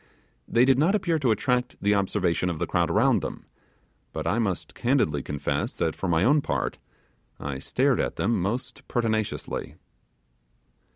[0.47, 3.45] They did not appear to attract the observation of the crowd around them,
[4.13, 6.79] but I must candidly confess that for my own part,
[7.39, 9.75] I stared at them most pertinaciously.